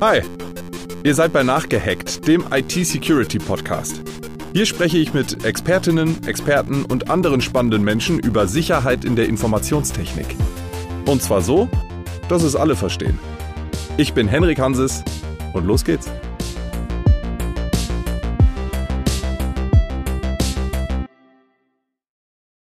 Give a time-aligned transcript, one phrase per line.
[0.00, 0.22] Hi,
[1.04, 4.02] ihr seid bei Nachgehackt, dem IT-Security-Podcast.
[4.52, 10.26] Hier spreche ich mit Expertinnen, Experten und anderen spannenden Menschen über Sicherheit in der Informationstechnik.
[11.06, 11.68] Und zwar so,
[12.28, 13.18] dass es alle verstehen.
[13.96, 15.04] Ich bin Henrik Hanses
[15.52, 16.10] und los geht's.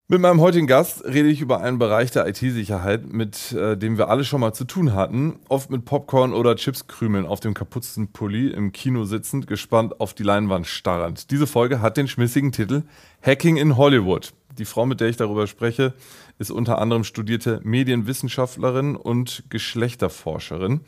[0.06, 4.10] Mit meinem heutigen Gast rede ich über einen Bereich der IT-Sicherheit, mit äh, dem wir
[4.10, 5.38] alle schon mal zu tun hatten.
[5.48, 10.22] Oft mit Popcorn oder Chipskrümeln auf dem kaputzten Pulli im Kino sitzend, gespannt auf die
[10.22, 11.30] Leinwand starrend.
[11.30, 12.82] Diese Folge hat den schmissigen Titel
[13.22, 14.34] Hacking in Hollywood.
[14.58, 15.94] Die Frau, mit der ich darüber spreche,
[16.38, 20.82] ist unter anderem studierte Medienwissenschaftlerin und Geschlechterforscherin.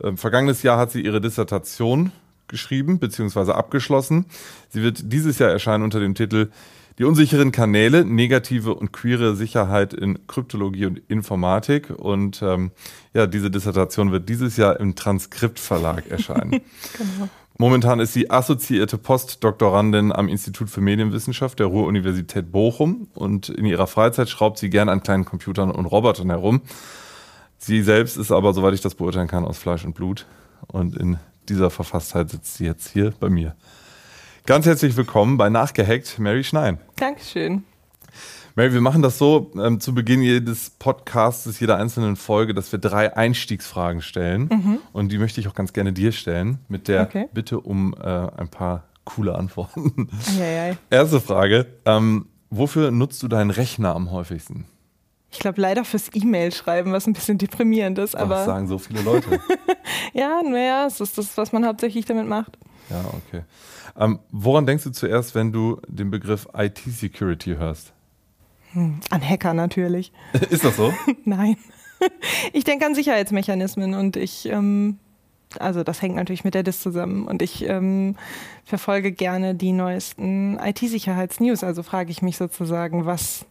[0.00, 2.12] Ähm, vergangenes Jahr hat sie ihre Dissertation
[2.46, 3.50] geschrieben bzw.
[3.50, 4.26] abgeschlossen.
[4.68, 6.50] Sie wird dieses Jahr erscheinen unter dem Titel
[6.98, 11.90] die unsicheren Kanäle, negative und queere Sicherheit in Kryptologie und Informatik.
[11.90, 12.70] Und ähm,
[13.14, 16.50] ja, diese Dissertation wird dieses Jahr im Transkriptverlag erscheinen.
[16.98, 17.28] genau.
[17.58, 23.86] Momentan ist sie assoziierte Postdoktorandin am Institut für Medienwissenschaft der Ruhr-Universität Bochum und in ihrer
[23.86, 26.62] Freizeit schraubt sie gern an kleinen Computern und Robotern herum.
[27.58, 30.26] Sie selbst ist aber, soweit ich das beurteilen kann, aus Fleisch und Blut
[30.66, 31.18] und in
[31.48, 33.54] dieser Verfasstheit sitzt sie jetzt hier bei mir.
[34.44, 36.78] Ganz herzlich willkommen bei Nachgehackt, Mary Schnein.
[36.96, 37.62] Dankeschön.
[38.56, 42.80] Mary, wir machen das so ähm, zu Beginn jedes Podcasts, jeder einzelnen Folge, dass wir
[42.80, 44.48] drei Einstiegsfragen stellen.
[44.50, 44.78] Mhm.
[44.92, 47.28] Und die möchte ich auch ganz gerne dir stellen, mit der okay.
[47.32, 50.08] Bitte um äh, ein paar coole Antworten.
[50.36, 50.76] Eieiei.
[50.90, 54.66] Erste Frage: ähm, Wofür nutzt du deinen Rechner am häufigsten?
[55.32, 58.14] Ich glaube leider fürs E-Mail schreiben, was ein bisschen deprimierend ist.
[58.14, 59.40] Aber das sagen so viele Leute.
[60.12, 62.58] ja, naja, es ist das, was man hauptsächlich damit macht.
[62.90, 63.42] Ja, okay.
[63.98, 67.94] Ähm, woran denkst du zuerst, wenn du den Begriff IT-Security hörst?
[68.72, 70.12] Hm, an Hacker natürlich.
[70.50, 70.92] Ist das so?
[71.24, 71.56] Nein.
[72.52, 74.98] Ich denke an Sicherheitsmechanismen und ich, ähm,
[75.58, 78.16] also das hängt natürlich mit der DIS zusammen und ich ähm,
[78.64, 81.64] verfolge gerne die neuesten IT-Sicherheitsnews.
[81.64, 83.46] Also frage ich mich sozusagen, was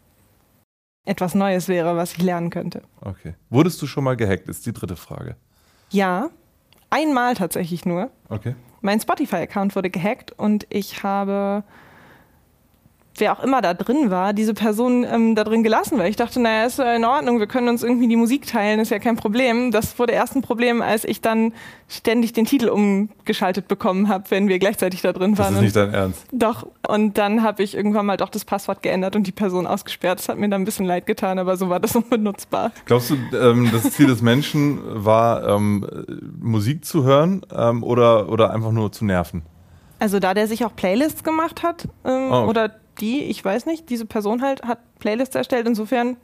[1.05, 2.83] etwas Neues wäre, was ich lernen könnte.
[3.01, 3.35] Okay.
[3.49, 5.35] Wurdest du schon mal gehackt, ist die dritte Frage.
[5.89, 6.29] Ja,
[6.89, 8.11] einmal tatsächlich nur.
[8.29, 11.63] Okay mein Spotify-Account wurde gehackt und ich habe
[13.17, 16.39] wer auch immer da drin war, diese Person ähm, da drin gelassen, weil ich dachte,
[16.39, 19.15] naja, ist ja in Ordnung, wir können uns irgendwie die Musik teilen, ist ja kein
[19.15, 19.71] Problem.
[19.71, 21.53] Das wurde erst ein Problem, als ich dann
[21.87, 25.53] ständig den Titel umgeschaltet bekommen habe, wenn wir gleichzeitig da drin waren.
[25.53, 26.25] Das ist nicht dein Ernst?
[26.31, 26.67] Doch.
[26.87, 30.19] Und dann habe ich irgendwann mal doch das Passwort geändert und die Person ausgesperrt.
[30.19, 32.71] Das hat mir dann ein bisschen leid getan, aber so war das unbenutzbar.
[32.85, 35.85] Glaubst du, ähm, das Ziel des Menschen war, ähm,
[36.39, 39.43] Musik zu hören ähm, oder, oder einfach nur zu nerven?
[39.99, 42.49] Also da der sich auch Playlists gemacht hat ähm, oh, okay.
[42.49, 46.17] oder die, ich weiß nicht, diese Person halt hat Playlists erstellt, insofern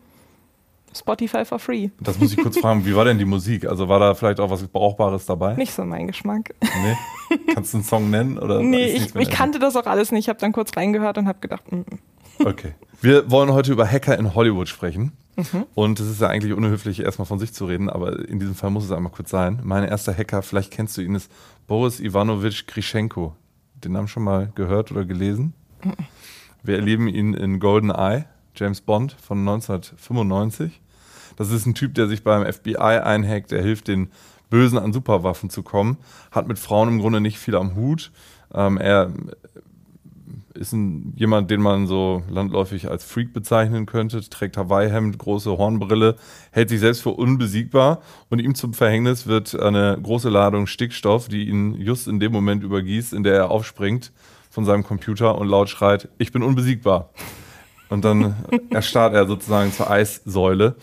[0.96, 1.90] Spotify for free.
[2.00, 3.68] Das muss ich kurz fragen, wie war denn die Musik?
[3.68, 5.54] Also war da vielleicht auch was Brauchbares dabei?
[5.56, 6.54] Nicht so mein Geschmack.
[6.62, 7.38] Nee?
[7.54, 8.38] Kannst du einen Song nennen?
[8.38, 10.26] Oder nee, ich, ich kannte das auch alles nicht.
[10.26, 12.00] Ich habe dann kurz reingehört und habe gedacht, mm, mm.
[12.46, 12.76] Okay.
[13.02, 15.14] Wir wollen heute über Hacker in Hollywood sprechen.
[15.36, 15.66] Mhm.
[15.76, 18.72] Und es ist ja eigentlich unhöflich, erstmal von sich zu reden, aber in diesem Fall
[18.72, 19.60] muss es einmal kurz sein.
[19.64, 21.32] Mein erster Hacker, vielleicht kennst du ihn, ist
[21.68, 23.36] Boris Ivanovich Grischenko.
[23.76, 25.54] Den Namen schon mal gehört oder gelesen?
[25.84, 25.94] Mhm.
[26.64, 28.26] Wir erleben ihn in Golden Eye,
[28.56, 30.82] James Bond von 1995.
[31.36, 34.10] Das ist ein Typ, der sich beim FBI einhackt, der hilft den
[34.50, 35.98] Bösen an Superwaffen zu kommen,
[36.32, 38.12] hat mit Frauen im Grunde nicht viel am Hut.
[38.54, 39.14] Ähm, er
[40.54, 46.16] ist ein, jemand, den man so landläufig als Freak bezeichnen könnte, trägt Hawaii-Hemd, große Hornbrille,
[46.52, 48.02] hält sich selbst für unbesiegbar.
[48.30, 52.64] Und ihm zum Verhängnis wird eine große Ladung Stickstoff, die ihn just in dem Moment
[52.64, 54.12] übergießt, in der er aufspringt
[54.58, 57.12] von seinem Computer und laut schreit, ich bin unbesiegbar.
[57.90, 58.34] Und dann
[58.72, 60.76] erstarrt er sozusagen zur Eissäule.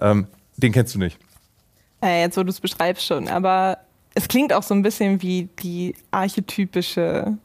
[0.00, 0.26] Ähm,
[0.56, 1.16] den kennst du nicht.
[2.02, 3.78] Äh, jetzt, wo du es beschreibst schon, aber
[4.14, 7.38] es klingt auch so ein bisschen wie die archetypische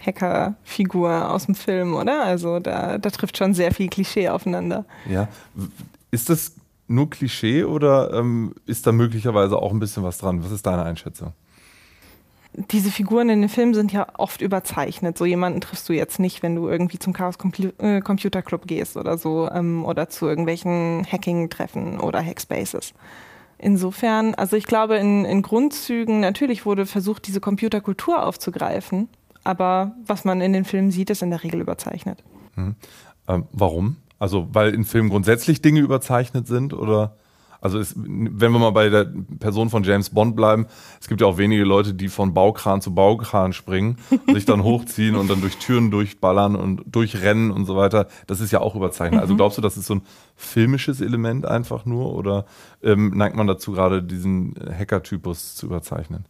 [0.00, 2.22] Hackerfigur aus dem Film, oder?
[2.22, 4.84] Also da, da trifft schon sehr viel Klischee aufeinander.
[5.10, 5.26] Ja.
[6.12, 6.54] Ist das
[6.86, 10.44] nur Klischee oder ähm, ist da möglicherweise auch ein bisschen was dran?
[10.44, 11.32] Was ist deine Einschätzung?
[12.54, 15.16] Diese Figuren in den Filmen sind ja oft überzeichnet.
[15.16, 17.36] So jemanden triffst du jetzt nicht, wenn du irgendwie zum Chaos
[17.78, 22.92] äh, Computer Club gehst oder so ähm, oder zu irgendwelchen Hacking-Treffen oder Hackspaces.
[23.58, 29.08] Insofern, also ich glaube, in, in Grundzügen natürlich wurde versucht, diese Computerkultur aufzugreifen,
[29.44, 32.22] aber was man in den Filmen sieht, ist in der Regel überzeichnet.
[32.54, 32.74] Hm.
[33.28, 33.96] Ähm, warum?
[34.18, 37.16] Also weil in Filmen grundsätzlich Dinge überzeichnet sind oder
[37.62, 39.06] Also es, wenn wir mal bei der
[39.38, 40.66] Person von James Bond bleiben,
[41.00, 45.14] es gibt ja auch wenige Leute, die von Baukran zu Baukran springen, sich dann hochziehen
[45.14, 48.08] und dann durch Türen durchballern und durchrennen und so weiter.
[48.26, 49.20] Das ist ja auch überzeichnet.
[49.20, 49.36] Also mhm.
[49.38, 50.02] glaubst du, das ist so ein
[50.34, 52.46] filmisches Element einfach nur oder
[52.82, 56.26] ähm, neigt man dazu gerade diesen Hacker-Typus zu überzeichnen?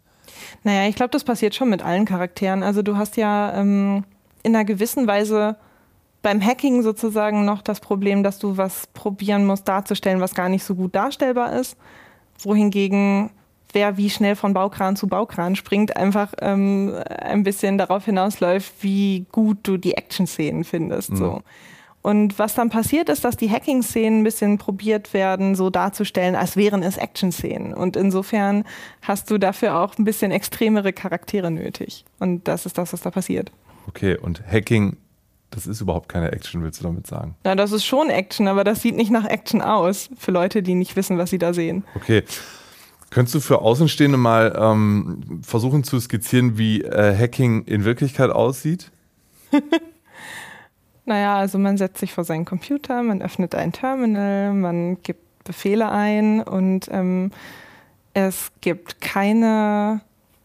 [0.64, 2.62] Naja, ich glaube, das passiert schon mit allen Charakteren.
[2.62, 4.04] Also du hast ja ähm,
[4.42, 5.56] in einer gewissen Weise
[6.22, 10.64] beim Hacking sozusagen noch das Problem, dass du was probieren musst darzustellen, was gar nicht
[10.64, 11.76] so gut darstellbar ist.
[12.38, 13.30] Wohingegen
[13.72, 19.26] wer wie schnell von Baukran zu Baukran springt, einfach ähm, ein bisschen darauf hinausläuft, wie
[19.32, 21.10] gut du die Action-Szenen findest.
[21.12, 21.16] Mhm.
[21.16, 21.42] So.
[22.02, 26.56] Und was dann passiert ist, dass die Hacking-Szenen ein bisschen probiert werden, so darzustellen, als
[26.56, 27.74] wären es Action-Szenen.
[27.74, 28.64] Und insofern
[29.02, 32.04] hast du dafür auch ein bisschen extremere Charaktere nötig.
[32.18, 33.52] Und das ist das, was da passiert.
[33.86, 34.96] Okay, und Hacking
[35.52, 37.36] das ist überhaupt keine Action, willst du damit sagen?
[37.44, 40.74] Na, das ist schon Action, aber das sieht nicht nach Action aus, für Leute, die
[40.74, 41.84] nicht wissen, was sie da sehen.
[41.94, 42.24] Okay.
[43.10, 48.90] Könntest du für Außenstehende mal ähm, versuchen zu skizzieren, wie äh, Hacking in Wirklichkeit aussieht?
[51.04, 55.90] naja, also man setzt sich vor seinen Computer, man öffnet ein Terminal, man gibt Befehle
[55.90, 57.32] ein und ähm,
[58.14, 60.00] es gibt keine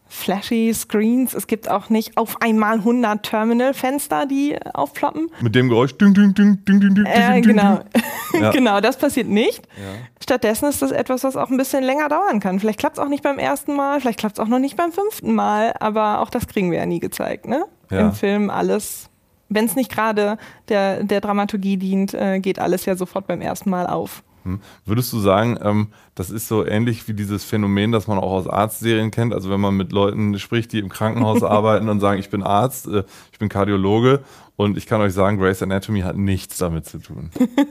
[0.08, 1.34] flashy Screens.
[1.34, 5.30] Es gibt auch nicht auf einmal 100 Terminal-Fenster, die aufploppen.
[5.40, 5.96] Mit dem Geräusch.
[5.96, 7.80] Ding, ding, ding, ding, ding, ding, äh, genau.
[8.38, 8.50] Ja.
[8.50, 9.66] genau, das passiert nicht.
[9.76, 9.84] Ja.
[10.22, 12.60] Stattdessen ist das etwas, was auch ein bisschen länger dauern kann.
[12.60, 14.92] Vielleicht klappt es auch nicht beim ersten Mal, vielleicht klappt es auch noch nicht beim
[14.92, 17.46] fünften Mal, aber auch das kriegen wir ja nie gezeigt.
[17.46, 17.64] Ne?
[17.90, 18.00] Ja.
[18.00, 19.08] Im Film alles,
[19.48, 20.36] wenn es nicht gerade
[20.68, 24.22] der, der Dramaturgie dient, äh, geht alles ja sofort beim ersten Mal auf.
[24.44, 24.60] Hm.
[24.84, 28.46] Würdest du sagen, ähm, das ist so ähnlich wie dieses Phänomen, das man auch aus
[28.48, 29.34] Arztserien kennt?
[29.34, 32.86] Also wenn man mit Leuten spricht, die im Krankenhaus arbeiten und sagen, ich bin Arzt,
[32.86, 34.22] äh, ich bin Kardiologe
[34.56, 37.30] und ich kann euch sagen, Grace Anatomy hat nichts damit zu tun.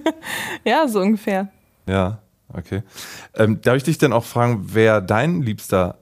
[0.63, 1.49] ja, so ungefähr.
[1.87, 2.19] Ja,
[2.53, 2.83] okay.
[3.35, 5.99] Ähm, darf ich dich denn auch fragen, wer dein liebster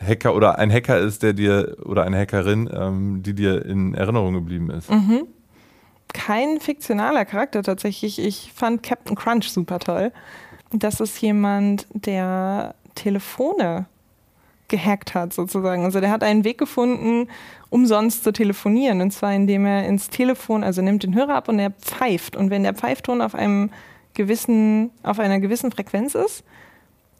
[0.00, 4.34] Hacker oder ein Hacker ist, der dir oder eine Hackerin, ähm, die dir in Erinnerung
[4.34, 4.90] geblieben ist?
[4.90, 5.26] Mhm
[6.12, 8.18] kein fiktionaler Charakter tatsächlich.
[8.18, 10.12] Ich fand Captain Crunch super toll.
[10.72, 13.86] Das ist jemand, der Telefone
[14.68, 15.84] gehackt hat sozusagen.
[15.84, 17.28] Also der hat einen Weg gefunden,
[17.68, 19.00] umsonst zu telefonieren.
[19.00, 22.36] Und zwar indem er ins Telefon, also nimmt den Hörer ab und er pfeift.
[22.36, 23.70] Und wenn der Pfeifton auf einem
[24.14, 26.44] gewissen, auf einer gewissen Frequenz ist,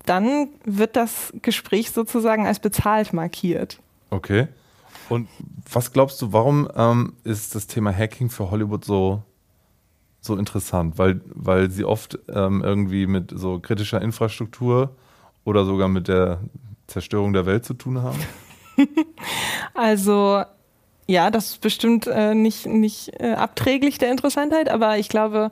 [0.07, 3.79] dann wird das Gespräch sozusagen als bezahlt markiert.
[4.11, 4.49] Okay.
[5.11, 5.29] Und
[5.71, 9.23] was glaubst du, warum ähm, ist das Thema Hacking für Hollywood so,
[10.21, 10.99] so interessant?
[10.99, 14.95] Weil, weil sie oft ähm, irgendwie mit so kritischer Infrastruktur
[15.45, 16.41] oder sogar mit der
[16.87, 18.21] Zerstörung der Welt zu tun haben?
[19.75, 20.45] also
[21.09, 25.51] ja, das ist bestimmt äh, nicht, nicht äh, abträglich der Interessantheit, aber ich glaube,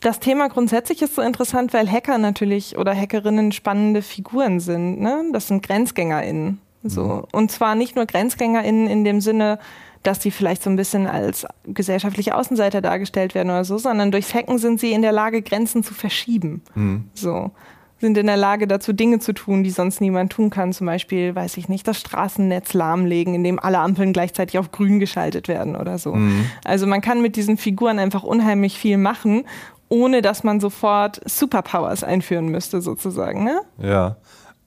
[0.00, 4.98] das Thema grundsätzlich ist so interessant, weil Hacker natürlich oder Hackerinnen spannende Figuren sind.
[4.98, 5.24] Ne?
[5.30, 6.58] Das sind GrenzgängerInnen.
[6.82, 7.04] So.
[7.04, 7.24] Mhm.
[7.32, 9.58] Und zwar nicht nur GrenzgängerInnen in dem Sinne,
[10.02, 14.34] dass sie vielleicht so ein bisschen als gesellschaftliche Außenseiter dargestellt werden oder so, sondern durchs
[14.34, 16.62] Hacken sind sie in der Lage, Grenzen zu verschieben.
[16.74, 17.04] Mhm.
[17.14, 17.52] So.
[18.00, 20.72] Sind in der Lage dazu, Dinge zu tun, die sonst niemand tun kann.
[20.72, 25.46] Zum Beispiel, weiß ich nicht, das Straßennetz lahmlegen, indem alle Ampeln gleichzeitig auf grün geschaltet
[25.46, 26.12] werden oder so.
[26.16, 26.46] Mhm.
[26.64, 29.44] Also man kann mit diesen Figuren einfach unheimlich viel machen,
[29.88, 33.44] ohne dass man sofort Superpowers einführen müsste, sozusagen.
[33.44, 33.60] Ne?
[33.78, 34.16] Ja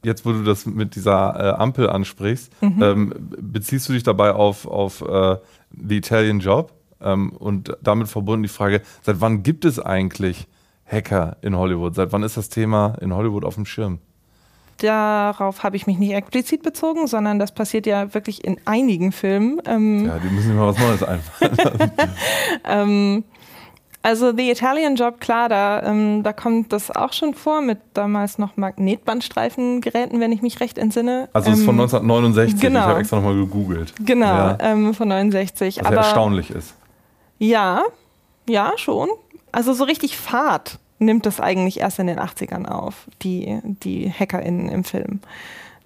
[0.06, 2.84] jetzt, wo du das mit dieser äh, Ampel ansprichst, mhm.
[2.84, 5.38] ähm, beziehst du dich dabei auf, auf äh,
[5.72, 6.74] The Italian Job?
[7.02, 10.48] Ähm, und damit verbunden die Frage, seit wann gibt es eigentlich
[10.86, 11.96] Hacker in Hollywood?
[11.96, 14.00] Seit wann ist das Thema in Hollywood auf dem Schirm?
[14.78, 19.62] Darauf habe ich mich nicht explizit bezogen, sondern das passiert ja wirklich in einigen Filmen.
[19.66, 21.92] Ähm, ja, die müssen sich mal was Neues einfallen.
[22.66, 23.24] ähm,
[24.06, 28.38] also The Italian Job, klar, da, ähm, da kommt das auch schon vor mit damals
[28.38, 31.28] noch Magnetbandstreifengeräten, wenn ich mich recht entsinne.
[31.34, 32.80] Also es ist von 1969, ähm, genau.
[32.82, 33.94] ich habe extra nochmal gegoogelt.
[34.06, 34.58] Genau, ja.
[34.60, 35.80] ähm, von 69.
[35.80, 36.76] Was Aber, erstaunlich ist.
[37.40, 37.82] Ja,
[38.48, 39.10] ja, schon.
[39.52, 44.70] Also so richtig Fahrt nimmt das eigentlich erst in den 80ern auf, die, die HackerInnen
[44.70, 45.22] im Film.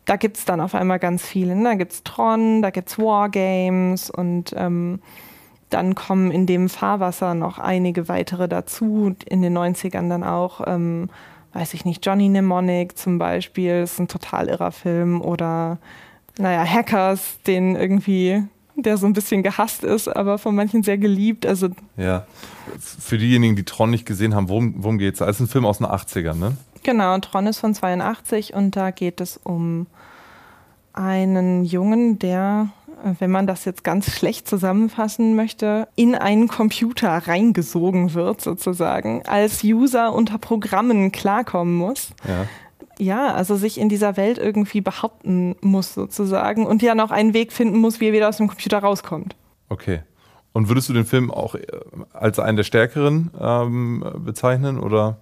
[0.03, 1.55] Da gibt es dann auf einmal ganz viele.
[1.55, 1.63] Ne?
[1.63, 4.99] Da gibt es Tron, da gibt es Wargames und ähm,
[5.69, 11.09] dann kommen in dem Fahrwasser noch einige weitere dazu, in den 90ern dann auch, ähm,
[11.53, 15.77] weiß ich nicht, Johnny Mnemonic zum Beispiel, ist ein total irrer Film oder
[16.38, 18.43] naja, Hackers, den irgendwie,
[18.75, 21.45] der so ein bisschen gehasst ist, aber von manchen sehr geliebt.
[21.45, 22.25] Also ja,
[22.79, 25.21] für diejenigen, die Tron nicht gesehen haben, worum, worum geht es?
[25.21, 26.57] Es ist ein Film aus den 80ern, ne?
[26.83, 29.88] Genau, Tron ist von 82 und da geht es um
[30.93, 32.69] einen Jungen, der
[33.20, 39.63] wenn man das jetzt ganz schlecht zusammenfassen möchte, in einen Computer reingesogen wird sozusagen, als
[39.63, 42.12] User unter Programmen klarkommen muss.
[42.27, 42.46] Ja.
[43.01, 47.53] Ja, also sich in dieser Welt irgendwie behaupten muss sozusagen und ja noch einen Weg
[47.53, 49.38] finden muss, wie er wieder aus dem Computer rauskommt.
[49.70, 50.01] Okay.
[50.51, 51.65] Und würdest du den Film auch äh,
[52.12, 55.22] als einen der stärkeren ähm, bezeichnen oder?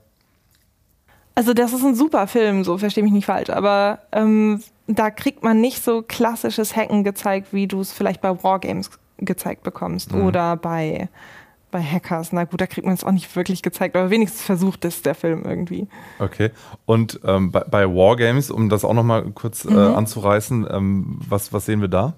[1.35, 5.43] Also das ist ein super Film, so verstehe mich nicht falsch, aber ähm, da kriegt
[5.43, 10.23] man nicht so klassisches Hacken gezeigt, wie du es vielleicht bei Wargames gezeigt bekommst mhm.
[10.23, 11.09] oder bei,
[11.71, 12.31] bei Hackers.
[12.31, 15.15] Na gut, da kriegt man es auch nicht wirklich gezeigt, aber wenigstens versucht es der
[15.15, 15.87] Film irgendwie.
[16.19, 16.51] Okay.
[16.85, 19.77] Und ähm, bei, bei, Wargames, um das auch nochmal kurz äh, mhm.
[19.77, 22.13] äh, anzureißen, ähm, was, was sehen wir da?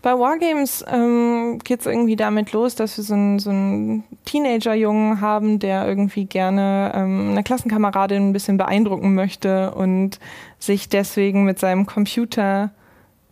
[0.00, 5.20] Bei Wargames ähm, geht es irgendwie damit los, dass wir so einen, so einen Teenager-Jungen
[5.20, 10.20] haben, der irgendwie gerne ähm, eine Klassenkameradin ein bisschen beeindrucken möchte und
[10.60, 12.70] sich deswegen mit seinem Computer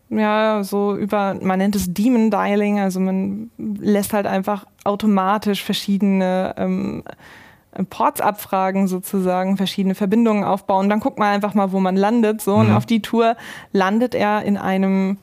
[0.09, 6.55] ja, so über, man nennt es Demon Dialing, also man lässt halt einfach automatisch verschiedene
[6.57, 7.03] ähm,
[7.91, 10.89] Ports abfragen sozusagen, verschiedene Verbindungen aufbauen.
[10.89, 12.41] Dann guckt man einfach mal, wo man landet.
[12.41, 12.61] So, mhm.
[12.61, 13.37] und auf die Tour
[13.73, 15.19] landet er in einem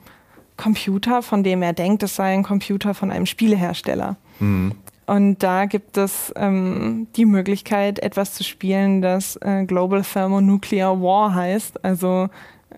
[0.56, 4.16] Computer, von dem er denkt, es sei ein Computer von einem Spielehersteller.
[4.38, 4.72] Mhm.
[5.06, 11.34] Und da gibt es ähm, die Möglichkeit, etwas zu spielen, das äh, Global Thermonuclear War
[11.34, 12.28] heißt, also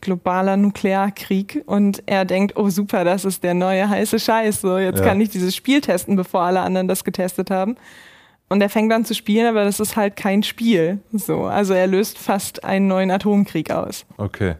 [0.00, 1.62] globaler Nuklearkrieg.
[1.66, 4.60] Und er denkt, oh super, das ist der neue heiße Scheiß.
[4.60, 5.04] So, jetzt ja.
[5.04, 7.76] kann ich dieses Spiel testen, bevor alle anderen das getestet haben.
[8.48, 11.00] Und er fängt an zu spielen, aber das ist halt kein Spiel.
[11.12, 14.06] So, also er löst fast einen neuen Atomkrieg aus.
[14.18, 14.54] Okay.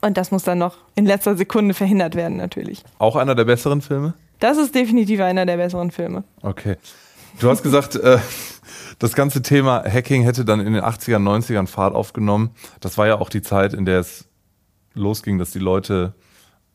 [0.00, 2.82] Und das muss dann noch in letzter Sekunde verhindert werden, natürlich.
[2.98, 4.14] Auch einer der besseren Filme?
[4.38, 6.24] Das ist definitiv einer der besseren Filme.
[6.42, 6.76] Okay.
[7.38, 8.18] Du hast gesagt, äh,
[8.98, 12.50] das ganze Thema Hacking hätte dann in den 80ern, 90ern Fahrt aufgenommen.
[12.80, 14.26] Das war ja auch die Zeit, in der es
[14.94, 16.14] losging, dass die Leute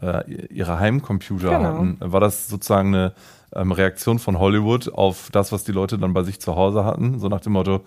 [0.02, 1.64] äh, ihre Heimcomputer genau.
[1.64, 1.98] hatten.
[2.00, 3.14] War das sozusagen eine
[3.54, 7.20] ähm, Reaktion von Hollywood auf das, was die Leute dann bei sich zu Hause hatten?
[7.20, 7.82] So nach dem Motto,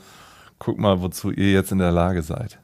[0.59, 2.59] guck mal, wozu ihr jetzt in der Lage seid.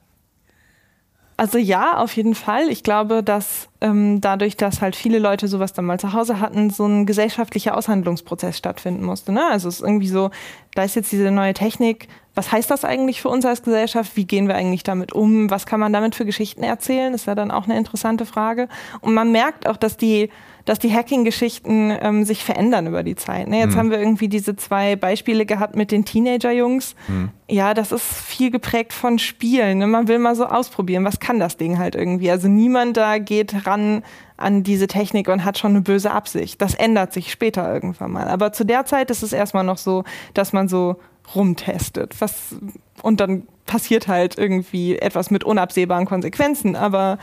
[1.37, 2.69] Also ja, auf jeden Fall.
[2.69, 6.71] Ich glaube, dass ähm, dadurch, dass halt viele Leute sowas dann mal zu Hause hatten,
[6.71, 9.33] so ein gesellschaftlicher Aushandlungsprozess stattfinden musste.
[9.33, 9.45] Ne?
[9.51, 10.31] Also es ist irgendwie so,
[10.75, 12.09] da ist jetzt diese neue Technik.
[12.37, 14.17] Was heißt das eigentlich für uns als Gesellschaft?
[14.17, 15.51] Wie gehen wir eigentlich damit um?
[15.51, 17.15] Was kann man damit für Geschichten erzählen?
[17.15, 18.69] Ist ja dann auch eine interessante Frage.
[19.01, 20.31] Und man merkt auch, dass die
[20.65, 23.49] dass die Hacking-Geschichten ähm, sich verändern über die Zeit.
[23.49, 23.59] Ne?
[23.59, 23.79] Jetzt mhm.
[23.79, 26.95] haben wir irgendwie diese zwei Beispiele gehabt mit den Teenager-Jungs.
[27.07, 27.31] Mhm.
[27.49, 29.79] Ja, das ist viel geprägt von Spielen.
[29.79, 29.87] Ne?
[29.87, 32.31] Man will mal so ausprobieren, was kann das Ding halt irgendwie.
[32.31, 34.03] Also niemand da geht ran
[34.37, 36.61] an diese Technik und hat schon eine böse Absicht.
[36.63, 38.29] Das ändert sich später irgendwann mal.
[38.29, 40.97] Aber zu der Zeit ist es erstmal noch so, dass man so
[41.35, 42.21] rumtestet.
[42.21, 42.57] Was,
[43.03, 46.75] und dann passiert halt irgendwie etwas mit unabsehbaren Konsequenzen.
[46.75, 47.19] Aber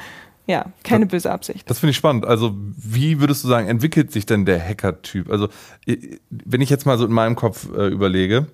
[0.48, 1.70] ja, keine das, böse Absicht.
[1.70, 2.26] Das finde ich spannend.
[2.26, 5.30] Also, wie würdest du sagen, entwickelt sich denn der Hacker-Typ?
[5.30, 5.50] Also,
[6.30, 8.48] wenn ich jetzt mal so in meinem Kopf äh, überlege,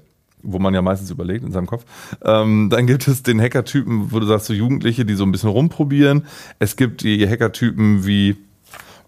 [0.44, 1.86] wo man ja meistens überlegt in seinem Kopf,
[2.24, 5.50] ähm, dann gibt es den Hacker-Typen, wo du sagst, so Jugendliche, die so ein bisschen
[5.50, 6.25] rumprobieren.
[6.60, 8.38] Es gibt die Hacker-Typen wie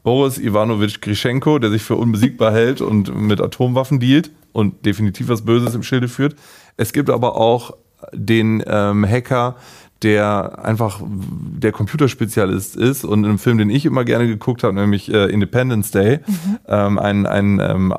[0.04, 5.44] Boris Ivanovich Grischenko, der sich für unbesiegbar hält und mit Atomwaffen dealt und definitiv was
[5.46, 6.36] Böses im Schilde führt.
[6.78, 7.76] Es gibt aber auch
[8.14, 9.58] den ähm, Hacker,
[10.04, 14.74] der einfach der Computerspezialist ist und in einem Film, den ich immer gerne geguckt habe,
[14.74, 16.58] nämlich äh, Independence Day, mhm.
[16.68, 17.94] ähm, ein, ein ähm,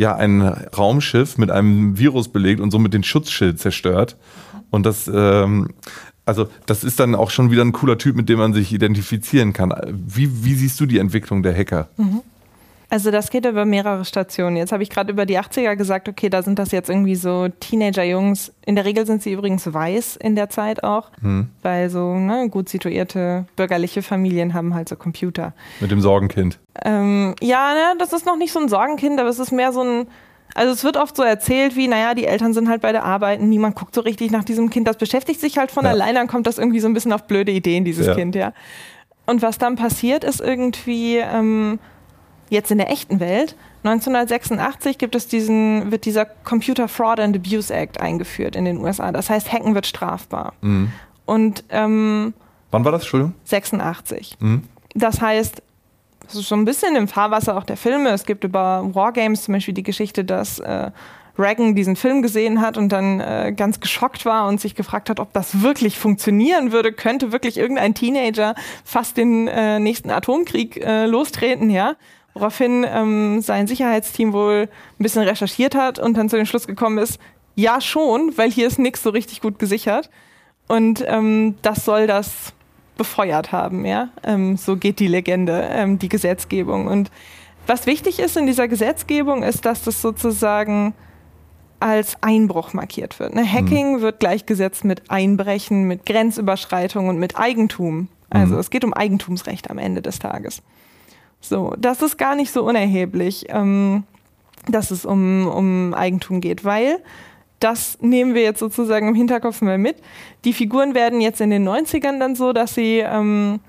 [0.00, 4.16] ja, ein Raumschiff mit einem Virus belegt und somit den Schutzschild zerstört.
[4.70, 5.68] Und das, ähm,
[6.24, 9.52] also das ist dann auch schon wieder ein cooler Typ, mit dem man sich identifizieren
[9.52, 9.74] kann.
[9.90, 11.90] Wie, wie siehst du die Entwicklung der Hacker?
[11.98, 12.22] Mhm.
[12.90, 14.56] Also das geht über mehrere Stationen.
[14.56, 17.48] Jetzt habe ich gerade über die 80er gesagt, okay, da sind das jetzt irgendwie so
[17.48, 18.52] Teenager-Jungs.
[18.66, 21.50] In der Regel sind sie übrigens weiß in der Zeit auch, hm.
[21.62, 25.54] weil so ne, gut situierte bürgerliche Familien haben halt so Computer.
[25.78, 26.58] Mit dem Sorgenkind.
[26.84, 29.82] Ähm, ja, ne, das ist noch nicht so ein Sorgenkind, aber es ist mehr so
[29.82, 30.06] ein
[30.52, 33.40] also es wird oft so erzählt, wie, naja, die Eltern sind halt bei der Arbeit,
[33.40, 35.90] niemand guckt so richtig nach diesem Kind, das beschäftigt sich halt von ja.
[35.90, 38.14] allein, dann kommt das irgendwie so ein bisschen auf blöde Ideen, dieses ja.
[38.16, 38.52] Kind, ja.
[39.26, 41.78] Und was dann passiert, ist irgendwie, ähm,
[42.50, 43.56] jetzt in der echten Welt.
[43.84, 49.10] 1986 gibt es diesen, wird dieser Computer Fraud and Abuse Act eingeführt in den USA.
[49.10, 50.52] Das heißt, Hacken wird strafbar.
[50.60, 50.92] Mhm.
[51.24, 52.34] Und ähm,
[52.70, 53.34] wann war das, Entschuldigung?
[53.44, 54.36] 86.
[54.40, 54.64] Mhm.
[54.94, 55.62] Das heißt,
[56.28, 58.10] es ist schon ein bisschen im Fahrwasser auch der Filme.
[58.10, 60.90] Es gibt über Wargames zum Beispiel die Geschichte, dass äh,
[61.38, 65.20] Reagan diesen Film gesehen hat und dann äh, ganz geschockt war und sich gefragt hat,
[65.20, 66.92] ob das wirklich funktionieren würde.
[66.92, 68.54] Könnte wirklich irgendein Teenager
[68.84, 71.94] fast den äh, nächsten Atomkrieg äh, lostreten, ja?
[72.34, 74.68] Woraufhin ähm, sein Sicherheitsteam wohl
[74.98, 77.18] ein bisschen recherchiert hat und dann zu dem Schluss gekommen ist,
[77.56, 80.10] ja schon, weil hier ist nichts so richtig gut gesichert.
[80.68, 82.52] Und ähm, das soll das
[82.96, 84.10] befeuert haben, ja.
[84.22, 86.86] Ähm, so geht die Legende, ähm, die Gesetzgebung.
[86.86, 87.10] Und
[87.66, 90.94] was wichtig ist in dieser Gesetzgebung, ist, dass das sozusagen
[91.80, 93.34] als Einbruch markiert wird.
[93.34, 93.50] Ne?
[93.50, 94.00] Hacking mhm.
[94.02, 98.08] wird gleichgesetzt mit Einbrechen, mit Grenzüberschreitung und mit Eigentum.
[98.28, 98.60] Also mhm.
[98.60, 100.62] es geht um Eigentumsrecht am Ende des Tages.
[101.40, 104.04] So, das ist gar nicht so unerheblich, ähm,
[104.68, 107.02] dass es um, um Eigentum geht, weil
[107.60, 109.96] das nehmen wir jetzt sozusagen im Hinterkopf mal mit.
[110.44, 113.60] Die Figuren werden jetzt in den 90ern dann so, dass sie ähm,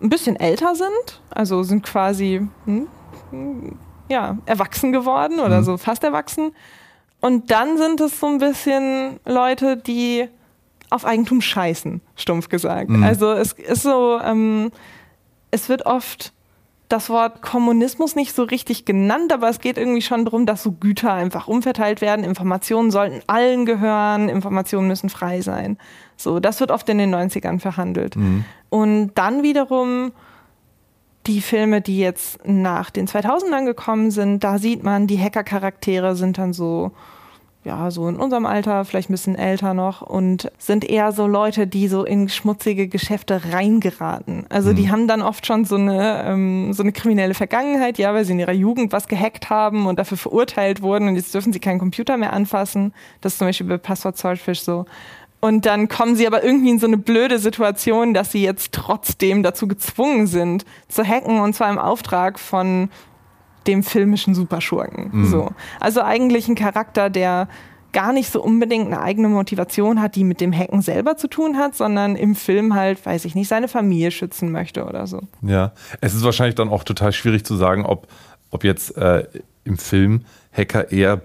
[0.00, 2.88] ein bisschen älter sind, also sind quasi hm,
[4.08, 5.64] ja, erwachsen geworden oder mhm.
[5.64, 6.52] so fast erwachsen.
[7.20, 10.28] Und dann sind es so ein bisschen Leute, die
[10.90, 12.90] auf Eigentum scheißen, stumpf gesagt.
[12.90, 13.02] Mhm.
[13.02, 14.70] Also es ist so, ähm,
[15.50, 16.32] es wird oft
[16.92, 20.72] das Wort Kommunismus nicht so richtig genannt, aber es geht irgendwie schon darum, dass so
[20.72, 22.24] Güter einfach umverteilt werden.
[22.24, 25.78] Informationen sollten allen gehören, Informationen müssen frei sein.
[26.16, 28.16] So, das wird oft in den 90ern verhandelt.
[28.16, 28.44] Mhm.
[28.68, 30.12] Und dann wiederum
[31.26, 36.36] die Filme, die jetzt nach den 2000ern gekommen sind, da sieht man, die Hacker-Charaktere sind
[36.36, 36.92] dann so
[37.64, 41.68] ja, so in unserem Alter, vielleicht ein bisschen älter noch und sind eher so Leute,
[41.68, 44.46] die so in schmutzige Geschäfte reingeraten.
[44.48, 44.76] Also mhm.
[44.76, 48.32] die haben dann oft schon so eine, ähm, so eine kriminelle Vergangenheit, ja, weil sie
[48.32, 51.78] in ihrer Jugend was gehackt haben und dafür verurteilt wurden und jetzt dürfen sie keinen
[51.78, 52.92] Computer mehr anfassen.
[53.20, 54.84] Das ist zum Beispiel bei Passwort Swordfish so.
[55.40, 59.42] Und dann kommen sie aber irgendwie in so eine blöde Situation, dass sie jetzt trotzdem
[59.42, 62.90] dazu gezwungen sind, zu hacken und zwar im Auftrag von
[63.66, 65.10] dem filmischen Superschurken.
[65.12, 65.26] Mhm.
[65.26, 65.50] So.
[65.80, 67.48] Also eigentlich ein Charakter, der
[67.92, 71.58] gar nicht so unbedingt eine eigene Motivation hat, die mit dem Hacken selber zu tun
[71.58, 75.20] hat, sondern im Film halt, weiß ich nicht, seine Familie schützen möchte oder so.
[75.42, 78.08] Ja, es ist wahrscheinlich dann auch total schwierig zu sagen, ob,
[78.50, 79.26] ob jetzt äh,
[79.64, 81.20] im Film Hacker eher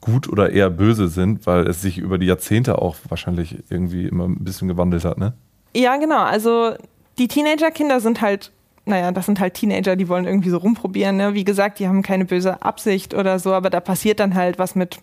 [0.00, 4.26] gut oder eher böse sind, weil es sich über die Jahrzehnte auch wahrscheinlich irgendwie immer
[4.26, 5.34] ein bisschen gewandelt hat, ne?
[5.74, 6.22] Ja, genau.
[6.22, 6.74] Also
[7.18, 8.50] die Teenagerkinder sind halt
[8.90, 11.16] naja, das sind halt Teenager, die wollen irgendwie so rumprobieren.
[11.16, 11.34] Ne?
[11.34, 14.74] Wie gesagt, die haben keine böse Absicht oder so, aber da passiert dann halt was
[14.74, 14.98] mit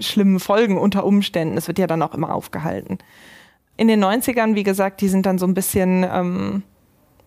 [0.00, 1.56] schlimmen Folgen unter Umständen.
[1.56, 2.98] Es wird ja dann auch immer aufgehalten.
[3.76, 6.62] In den 90ern, wie gesagt, die sind dann so ein bisschen, ähm,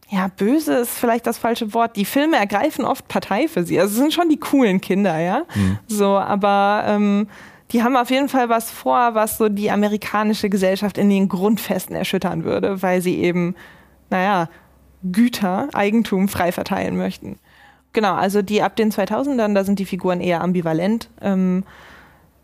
[0.10, 1.96] ja, böse ist vielleicht das falsche Wort.
[1.96, 3.80] Die Filme ergreifen oft Partei für sie.
[3.80, 5.44] Also es sind schon die coolen Kinder, ja.
[5.56, 5.80] Mhm.
[5.88, 7.28] So, aber ähm,
[7.72, 11.96] die haben auf jeden Fall was vor, was so die amerikanische Gesellschaft in den Grundfesten
[11.96, 13.56] erschüttern würde, weil sie eben,
[14.12, 14.50] naja,
[15.12, 17.38] Güter, Eigentum frei verteilen möchten.
[17.94, 21.10] Genau, also die ab den 2000ern, da sind die Figuren eher ambivalent.
[21.22, 21.64] Ähm,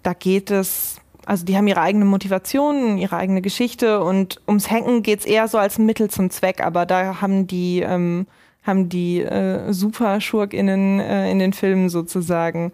[0.01, 5.03] da geht es, also die haben ihre eigene Motivation, ihre eigene Geschichte und ums Hacken
[5.03, 8.27] geht es eher so als Mittel zum Zweck, aber da haben die, ähm,
[8.63, 12.71] haben die äh, Super-SchurkInnen äh, in den Filmen sozusagen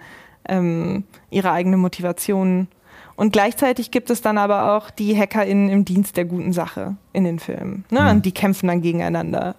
[0.48, 2.68] ähm, ihre eigene Motivation.
[3.16, 7.24] Und gleichzeitig gibt es dann aber auch die HackerInnen im Dienst der guten Sache in
[7.24, 7.86] den Filmen.
[7.90, 8.02] Ne?
[8.02, 8.08] Mhm.
[8.10, 9.56] Und die kämpfen dann gegeneinander.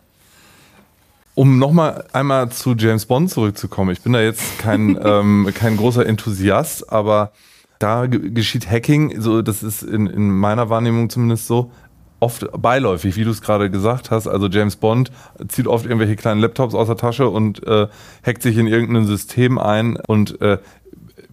[1.38, 3.92] Um nochmal einmal zu James Bond zurückzukommen.
[3.92, 7.30] Ich bin da jetzt kein, ähm, kein großer Enthusiast, aber
[7.78, 11.70] da geschieht Hacking, so das ist in, in meiner Wahrnehmung zumindest so,
[12.18, 14.26] oft beiläufig, wie du es gerade gesagt hast.
[14.26, 15.12] Also James Bond
[15.46, 17.86] zieht oft irgendwelche kleinen Laptops aus der Tasche und äh,
[18.26, 20.58] hackt sich in irgendein System ein und äh,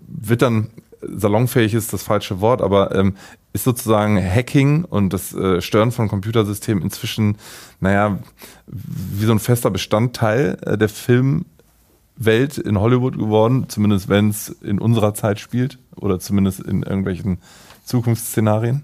[0.05, 0.69] wird dann
[1.09, 3.15] salonfähig ist das falsche Wort, aber ähm,
[3.53, 7.37] ist sozusagen Hacking und das äh, Stören von Computersystemen inzwischen,
[7.79, 8.19] naja,
[8.67, 14.79] wie so ein fester Bestandteil äh, der Filmwelt in Hollywood geworden, zumindest wenn es in
[14.79, 17.39] unserer Zeit spielt oder zumindest in irgendwelchen
[17.85, 18.83] Zukunftsszenarien?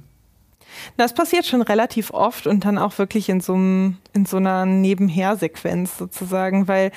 [0.98, 4.66] Das passiert schon relativ oft und dann auch wirklich in so, einem, in so einer
[4.66, 6.92] Nebenhersequenz sozusagen, weil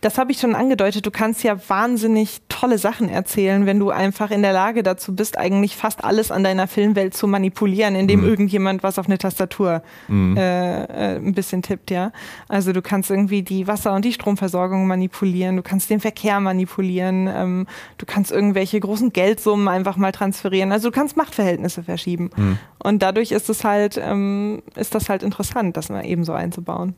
[0.00, 4.30] das habe ich schon angedeutet, du kannst ja wahnsinnig tolle Sachen erzählen, wenn du einfach
[4.30, 8.28] in der Lage dazu bist, eigentlich fast alles an deiner Filmwelt zu manipulieren, indem mhm.
[8.28, 10.36] irgendjemand was auf eine Tastatur mhm.
[10.36, 12.12] äh, äh, ein bisschen tippt, ja.
[12.48, 17.28] Also du kannst irgendwie die Wasser- und die Stromversorgung manipulieren, du kannst den Verkehr manipulieren,
[17.28, 17.66] ähm,
[17.98, 20.72] du kannst irgendwelche großen Geldsummen einfach mal transferieren.
[20.72, 22.30] Also du kannst Machtverhältnisse verschieben.
[22.36, 22.58] Mhm.
[22.78, 26.94] Und dadurch ist es halt, ähm, ist das halt interessant, das mal eben so einzubauen.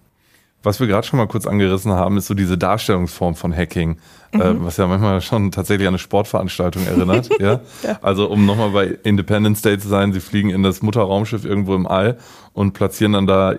[0.62, 3.98] Was wir gerade schon mal kurz angerissen haben, ist so diese Darstellungsform von Hacking,
[4.32, 4.42] äh, mhm.
[4.42, 7.28] äh, was ja manchmal schon tatsächlich an eine Sportveranstaltung erinnert.
[7.40, 7.60] ja?
[7.82, 7.98] ja?
[8.02, 11.86] Also um nochmal bei Independence Day zu sein, sie fliegen in das Mutterraumschiff irgendwo im
[11.86, 12.18] All
[12.52, 13.54] und platzieren dann da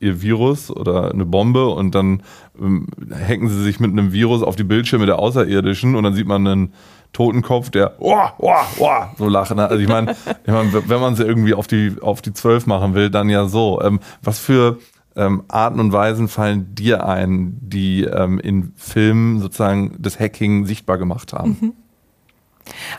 [0.00, 2.22] ihr Virus oder eine Bombe und dann
[2.60, 2.88] ähm,
[3.28, 6.46] hacken sie sich mit einem Virus auf die Bildschirme der Außerirdischen und dann sieht man
[6.46, 6.72] einen
[7.12, 9.56] Totenkopf, der oh, oh, oh, so lachen.
[9.56, 9.68] Ne?
[9.68, 12.94] Also ich meine, ich mein, wenn man sie irgendwie auf die auf die zwölf machen
[12.94, 13.80] will, dann ja so.
[13.82, 14.78] Ähm, was für
[15.16, 20.98] ähm, Arten und Weisen fallen dir ein, die ähm, in Filmen sozusagen das Hacking sichtbar
[20.98, 21.56] gemacht haben?
[21.60, 21.72] Mhm.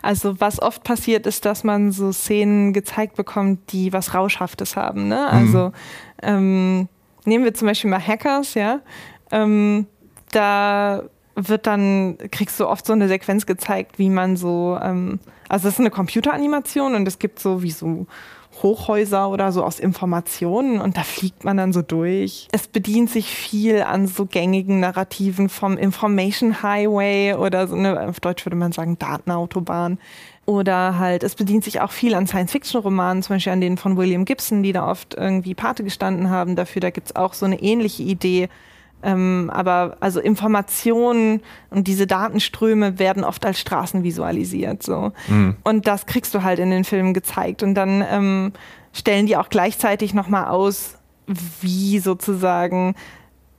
[0.02, 5.08] Also was oft passiert ist, dass man so Szenen gezeigt bekommt, die was Rauschhaftes haben.
[5.08, 5.28] Ne?
[5.28, 5.74] Also mhm.
[6.21, 6.88] ähm,
[7.26, 8.82] nehmen wir zum Beispiel mal Hackers, ja.
[9.32, 9.88] Ähm,
[10.32, 11.04] da
[11.36, 15.76] wird dann, kriegst du oft so eine Sequenz gezeigt, wie man so, ähm, also es
[15.76, 18.06] ist eine Computeranimation und es gibt so wie so
[18.63, 22.47] Hochhäuser oder so aus Informationen und da fliegt man dann so durch.
[22.52, 28.19] Es bedient sich viel an so gängigen Narrativen vom Information Highway oder so eine, auf
[28.19, 30.00] Deutsch würde man sagen, Datenautobahn.
[30.45, 34.26] Oder halt, es bedient sich auch viel an Science-Fiction-Romanen, zum Beispiel an denen von William
[34.26, 36.82] Gibson, die da oft irgendwie Pate gestanden haben dafür.
[36.82, 38.50] Da gibt's auch so eine ähnliche Idee.
[39.03, 44.83] Ähm, aber also Informationen und diese Datenströme werden oft als Straßen visualisiert.
[44.83, 45.11] So.
[45.27, 45.57] Mhm.
[45.63, 47.63] Und das kriegst du halt in den Filmen gezeigt.
[47.63, 48.53] Und dann ähm,
[48.93, 50.97] stellen die auch gleichzeitig nochmal aus,
[51.61, 52.95] wie sozusagen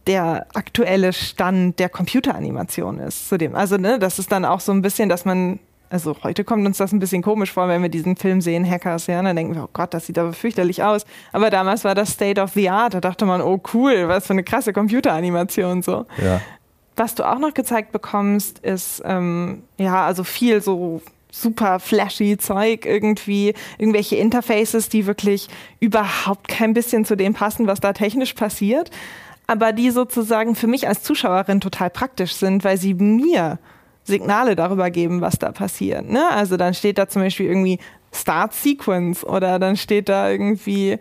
[0.06, 3.28] der aktuelle Stand der Computeranimation ist.
[3.28, 3.54] Zu dem.
[3.54, 5.58] Also, ne, das ist dann auch so ein bisschen, dass man
[5.92, 9.08] also heute kommt uns das ein bisschen komisch vor, wenn wir diesen Film sehen, Hackers,
[9.08, 11.04] ja, dann denken wir, oh Gott, das sieht aber fürchterlich aus.
[11.32, 14.32] Aber damals war das State of the Art, da dachte man, oh cool, was für
[14.32, 16.06] eine krasse Computeranimation so.
[16.16, 16.40] Ja.
[16.96, 22.86] Was du auch noch gezeigt bekommst, ist ähm, ja, also viel so super flashy Zeug
[22.86, 28.90] irgendwie, irgendwelche Interfaces, die wirklich überhaupt kein bisschen zu dem passen, was da technisch passiert,
[29.46, 33.58] aber die sozusagen für mich als Zuschauerin total praktisch sind, weil sie mir
[34.04, 36.08] Signale darüber geben, was da passiert.
[36.08, 36.28] Ne?
[36.30, 37.78] Also dann steht da zum Beispiel irgendwie
[38.12, 40.98] Start Sequence oder dann steht da irgendwie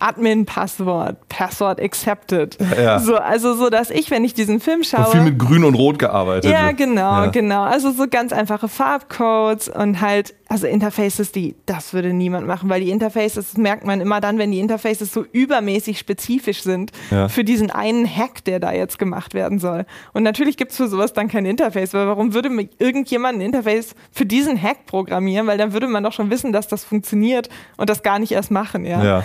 [0.00, 2.58] Admin-Passwort, Passwort accepted.
[2.76, 2.98] Ja.
[2.98, 5.04] So, also so, dass ich, wenn ich diesen Film schaue.
[5.04, 6.50] So viel mit Grün und Rot gearbeitet.
[6.50, 7.26] Ja, genau, ja.
[7.26, 7.62] genau.
[7.62, 12.80] Also so ganz einfache Farbcodes und halt also Interfaces, die, das würde niemand machen, weil
[12.80, 17.28] die Interfaces, das merkt man immer dann, wenn die Interfaces so übermäßig spezifisch sind ja.
[17.28, 19.86] für diesen einen Hack, der da jetzt gemacht werden soll.
[20.12, 23.94] Und natürlich gibt es für sowas dann kein Interface, weil warum würde irgendjemand ein Interface
[24.10, 25.46] für diesen Hack programmieren?
[25.46, 28.50] Weil dann würde man doch schon wissen, dass das funktioniert und das gar nicht erst
[28.50, 29.04] machen, ja.
[29.04, 29.24] ja.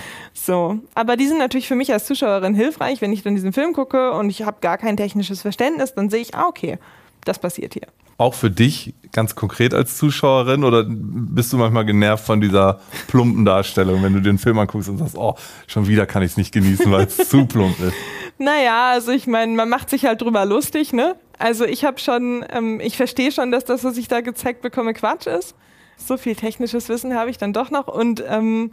[0.93, 4.11] Aber die sind natürlich für mich als Zuschauerin hilfreich, wenn ich dann diesen Film gucke
[4.11, 6.77] und ich habe gar kein technisches Verständnis, dann sehe ich, ah, okay,
[7.23, 12.25] das passiert hier auch für dich ganz konkret als Zuschauerin oder bist du manchmal genervt
[12.25, 15.35] von dieser plumpen Darstellung, wenn du den Film anguckst und sagst, oh,
[15.67, 17.93] schon wieder kann ich es nicht genießen, weil es zu plump ist?
[18.37, 21.15] Naja, also ich meine, man macht sich halt drüber lustig, ne?
[21.39, 24.93] Also ich habe schon, ähm, ich verstehe schon, dass das, was ich da gezeigt bekomme,
[24.93, 25.55] Quatsch ist.
[25.97, 28.71] So viel technisches Wissen habe ich dann doch noch und ähm,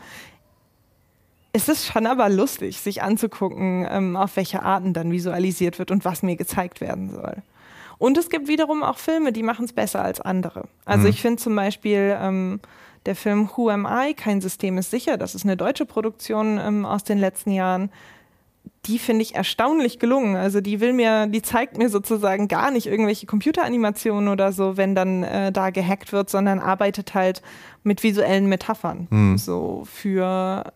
[1.52, 6.04] es ist schon aber lustig, sich anzugucken, ähm, auf welche Arten dann visualisiert wird und
[6.04, 7.36] was mir gezeigt werden soll.
[7.98, 10.64] Und es gibt wiederum auch Filme, die machen es besser als andere.
[10.84, 11.10] Also mhm.
[11.10, 12.60] ich finde zum Beispiel ähm,
[13.06, 14.14] der Film Who Am I?
[14.14, 15.16] Kein System ist sicher.
[15.16, 17.90] Das ist eine deutsche Produktion ähm, aus den letzten Jahren.
[18.86, 20.34] Die finde ich erstaunlich gelungen.
[20.34, 24.94] Also die will mir, die zeigt mir sozusagen gar nicht irgendwelche Computeranimationen oder so, wenn
[24.94, 27.42] dann äh, da gehackt wird, sondern arbeitet halt
[27.84, 29.06] mit visuellen Metaphern.
[29.10, 29.38] Mhm.
[29.38, 30.72] So für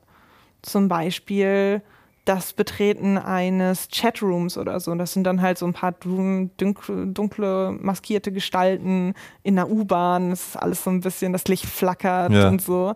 [0.67, 1.83] zum Beispiel
[2.27, 4.95] das Betreten eines Chatrooms oder so.
[4.97, 10.31] Das sind dann halt so ein paar dunkle, dunkle maskierte Gestalten in der U-Bahn.
[10.31, 12.49] Das ist alles so ein bisschen, das Licht flackert ja.
[12.49, 12.95] und so.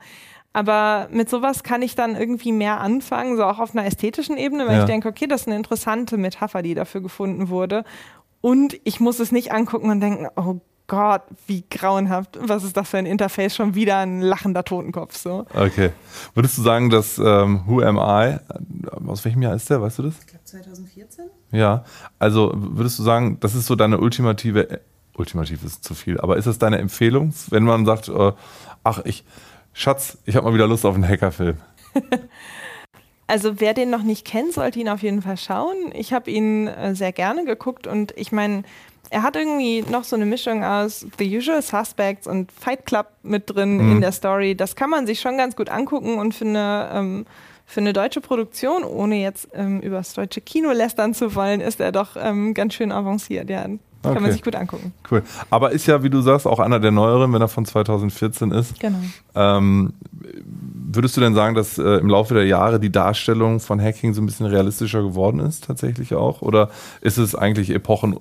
[0.52, 4.66] Aber mit sowas kann ich dann irgendwie mehr anfangen, so auch auf einer ästhetischen Ebene,
[4.66, 4.80] weil ja.
[4.80, 7.84] ich denke, okay, das ist eine interessante Metapher, die dafür gefunden wurde.
[8.40, 12.36] Und ich muss es nicht angucken und denken, oh Gott, wie grauenhaft.
[12.40, 13.54] Was ist das für ein Interface?
[13.54, 15.16] Schon wieder ein lachender Totenkopf.
[15.16, 15.46] So.
[15.54, 15.90] Okay.
[16.34, 18.38] Würdest du sagen, dass ähm, Who Am I,
[19.06, 20.18] aus welchem Jahr ist der, weißt du das?
[20.18, 21.26] Ich glaube 2014.
[21.52, 21.84] Ja,
[22.18, 24.78] also würdest du sagen, das ist so deine ultimative, äh,
[25.14, 28.32] ultimativ ist zu viel, aber ist das deine Empfehlung, wenn man sagt, äh,
[28.82, 29.22] ach, ich,
[29.72, 31.58] Schatz, ich habe mal wieder Lust auf einen Hackerfilm?
[33.28, 35.92] also wer den noch nicht kennt, sollte ihn auf jeden Fall schauen.
[35.94, 38.64] Ich habe ihn äh, sehr gerne geguckt und ich meine,
[39.10, 43.50] er hat irgendwie noch so eine Mischung aus The Usual Suspects und Fight Club mit
[43.54, 43.92] drin mhm.
[43.92, 44.54] in der Story.
[44.54, 47.26] Das kann man sich schon ganz gut angucken und für eine, ähm,
[47.66, 51.80] für eine deutsche Produktion, ohne jetzt ähm, über das deutsche Kino lästern zu wollen, ist
[51.80, 53.50] er doch ähm, ganz schön avanciert.
[53.50, 53.66] Ja,
[54.02, 54.20] kann okay.
[54.20, 54.94] man sich gut angucken.
[55.10, 55.22] Cool.
[55.50, 58.80] Aber ist ja, wie du sagst, auch einer der neueren, wenn er von 2014 ist.
[58.80, 58.98] Genau.
[59.34, 59.92] Ähm,
[60.92, 64.22] würdest du denn sagen, dass äh, im Laufe der Jahre die Darstellung von Hacking so
[64.22, 66.40] ein bisschen realistischer geworden ist, tatsächlich auch?
[66.40, 66.70] Oder
[67.02, 68.18] ist es eigentlich Epochen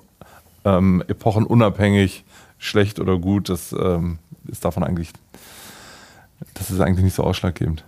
[0.65, 2.25] ähm, epochenunabhängig,
[2.57, 5.11] schlecht oder gut, das ähm, ist davon eigentlich,
[6.53, 7.83] das ist eigentlich nicht so ausschlaggebend.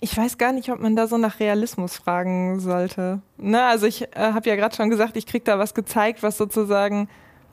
[0.00, 3.20] Ich weiß gar nicht, ob man da so nach Realismus fragen sollte.
[3.38, 6.36] Ne, also ich äh, habe ja gerade schon gesagt, ich kriege da was gezeigt, was
[6.36, 7.08] sozusagen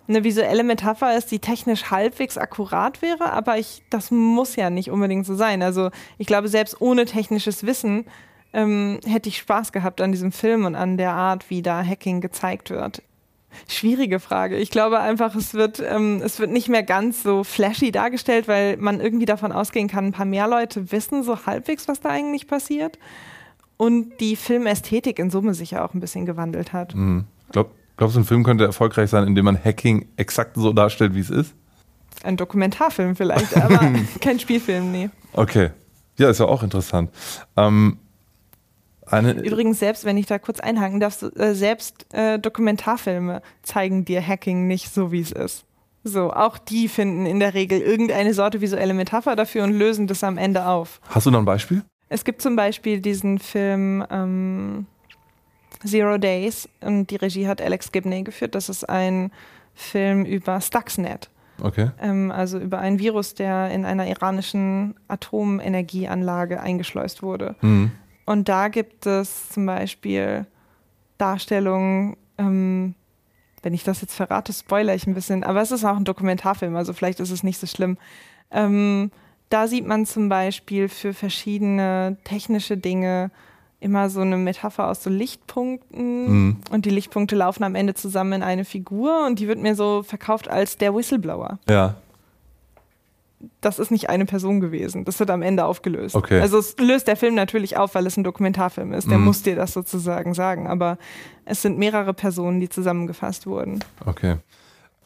[0.07, 4.91] eine visuelle Metapher ist, die technisch halbwegs akkurat wäre, aber ich, das muss ja nicht
[4.91, 5.63] unbedingt so sein.
[5.63, 8.05] Also ich glaube, selbst ohne technisches Wissen
[8.51, 12.19] ähm, hätte ich Spaß gehabt an diesem Film und an der Art, wie da Hacking
[12.19, 13.01] gezeigt wird.
[13.67, 14.57] Schwierige Frage.
[14.57, 18.77] Ich glaube einfach, es wird, ähm, es wird nicht mehr ganz so flashy dargestellt, weil
[18.77, 22.47] man irgendwie davon ausgehen kann, ein paar mehr Leute wissen so halbwegs, was da eigentlich
[22.47, 22.97] passiert.
[23.77, 26.95] und die Filmästhetik in Summe sich ja auch ein bisschen gewandelt hat.
[26.95, 27.25] Mhm.
[27.51, 31.19] Glaub, glaubst du, ein Film könnte erfolgreich sein, indem man Hacking exakt so darstellt, wie
[31.19, 31.53] es ist?
[32.23, 33.79] Ein Dokumentarfilm vielleicht, aber
[34.21, 35.09] kein Spielfilm, nee.
[35.33, 35.71] Okay.
[36.17, 37.09] Ja, ist ja auch interessant.
[37.57, 37.97] Ähm,
[39.11, 44.67] Übrigens, selbst wenn ich da kurz einhaken darf, äh, selbst äh, Dokumentarfilme zeigen dir Hacking
[44.67, 45.65] nicht so, wie es ist.
[46.05, 50.23] So, auch die finden in der Regel irgendeine Sorte visuelle Metapher dafür und lösen das
[50.23, 50.99] am Ende auf.
[51.09, 51.83] Hast du noch ein Beispiel?
[52.09, 54.85] Es gibt zum Beispiel diesen Film ähm,
[55.85, 58.55] Zero Days und die Regie hat Alex Gibney geführt.
[58.55, 59.31] Das ist ein
[59.73, 61.29] Film über Stuxnet.
[61.61, 61.91] Okay.
[62.01, 67.55] Ähm, also über einen Virus, der in einer iranischen Atomenergieanlage eingeschleust wurde.
[67.61, 67.91] Mhm.
[68.25, 70.45] Und da gibt es zum Beispiel
[71.17, 72.95] Darstellungen, ähm,
[73.61, 76.75] wenn ich das jetzt verrate, spoiler ich ein bisschen, aber es ist auch ein Dokumentarfilm,
[76.75, 77.97] also vielleicht ist es nicht so schlimm.
[78.51, 79.11] Ähm,
[79.49, 83.31] da sieht man zum Beispiel für verschiedene technische Dinge
[83.79, 86.57] immer so eine Metapher aus so Lichtpunkten mhm.
[86.71, 90.03] und die Lichtpunkte laufen am Ende zusammen in eine Figur und die wird mir so
[90.03, 91.59] verkauft als der Whistleblower.
[91.69, 91.95] Ja
[93.61, 95.05] das ist nicht eine Person gewesen.
[95.05, 96.15] Das wird am Ende aufgelöst.
[96.15, 96.39] Okay.
[96.39, 99.09] Also es löst der Film natürlich auf, weil es ein Dokumentarfilm ist.
[99.09, 99.25] Der mhm.
[99.25, 100.67] muss dir das sozusagen sagen.
[100.67, 100.97] Aber
[101.45, 103.79] es sind mehrere Personen, die zusammengefasst wurden.
[104.05, 104.37] Okay.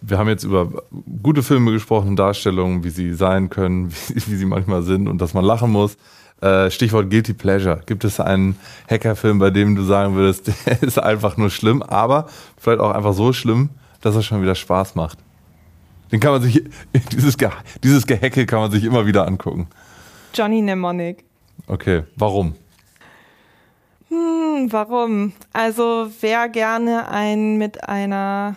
[0.01, 0.83] Wir haben jetzt über
[1.23, 5.33] gute Filme gesprochen, Darstellungen, wie sie sein können, wie, wie sie manchmal sind und dass
[5.33, 5.97] man lachen muss.
[6.41, 7.81] Äh, Stichwort Guilty Pleasure.
[7.87, 12.27] Gibt es einen Hackerfilm, bei dem du sagen würdest, der ist einfach nur schlimm, aber
[12.57, 13.69] vielleicht auch einfach so schlimm,
[14.01, 15.17] dass er schon wieder Spaß macht?
[16.11, 16.63] Den kann man sich,
[17.11, 17.49] dieses, Ge
[17.83, 19.67] dieses Gehecke kann man sich immer wieder angucken.
[20.33, 21.23] Johnny Mnemonic.
[21.67, 22.55] Okay, warum?
[24.09, 25.33] Hm, warum?
[25.53, 28.55] Also wer gerne ein mit einer,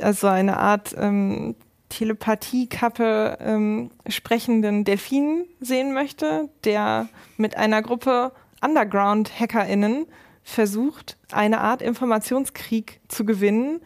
[0.00, 1.56] also eine Art ähm,
[1.88, 10.06] Telepathiekappe ähm, sprechenden Delfin sehen möchte, der mit einer Gruppe Underground-HackerInnen
[10.42, 13.80] versucht, eine Art Informationskrieg zu gewinnen,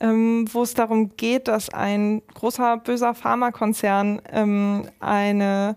[0.00, 5.76] ähm, wo es darum geht, dass ein großer böser Pharmakonzern ähm, eine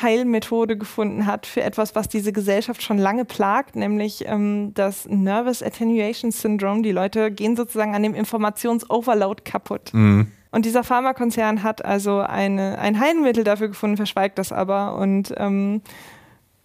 [0.00, 5.62] Heilmethode gefunden hat für etwas, was diese Gesellschaft schon lange plagt, nämlich ähm, das Nervous
[5.62, 6.82] Attenuation Syndrome.
[6.82, 9.92] Die Leute gehen sozusagen an dem Informationsoverload kaputt.
[9.92, 10.28] Mhm.
[10.52, 14.96] Und dieser Pharmakonzern hat also eine, ein Heilmittel dafür gefunden, verschweigt das aber.
[14.96, 15.82] Und ähm,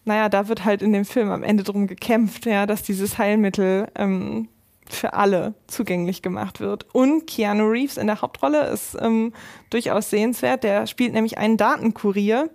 [0.05, 3.87] naja, da wird halt in dem Film am Ende drum gekämpft, ja, dass dieses Heilmittel
[3.95, 4.47] ähm,
[4.89, 6.85] für alle zugänglich gemacht wird.
[6.93, 9.33] Und Keanu Reeves in der Hauptrolle ist ähm,
[9.69, 10.63] durchaus sehenswert.
[10.63, 12.49] Der spielt nämlich einen Datenkurier,